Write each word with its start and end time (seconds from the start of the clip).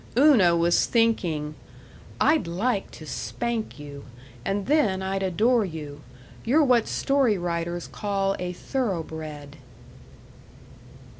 Una 0.17 0.55
was 0.57 0.87
thinking, 0.87 1.53
"I'd 2.19 2.47
like 2.47 2.89
to 2.89 3.05
spank 3.05 3.77
you 3.77 4.05
and 4.43 4.65
then 4.65 5.03
I'd 5.03 5.21
adore 5.21 5.63
you. 5.63 6.01
You're 6.43 6.63
what 6.63 6.87
story 6.87 7.37
writers 7.37 7.85
call 7.85 8.35
a 8.39 8.51
thoroughbred." 8.51 9.57